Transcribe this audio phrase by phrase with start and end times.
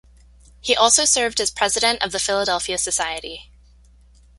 [0.61, 3.51] He also served as President of the Philadelphia Society.